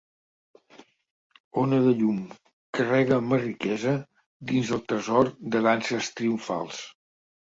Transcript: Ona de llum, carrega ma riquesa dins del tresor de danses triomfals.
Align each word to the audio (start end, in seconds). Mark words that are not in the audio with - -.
Ona 1.63 1.81
de 1.87 1.91
llum, 1.99 2.15
carrega 2.77 3.19
ma 3.27 3.39
riquesa 3.43 3.93
dins 4.53 4.71
del 4.73 4.83
tresor 4.93 5.31
de 5.57 5.61
danses 5.67 6.09
triomfals. 6.21 6.83